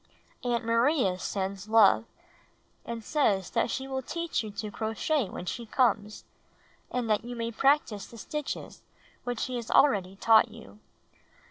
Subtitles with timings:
[0.43, 2.05] Aunt Maria sends love
[2.85, 6.23] and says that she will teach you to crochet when she comes—
[6.91, 8.81] and that you may prac tice the stitches
[9.25, 10.79] which she has already taught you.